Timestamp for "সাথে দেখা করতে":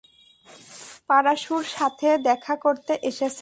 1.77-2.93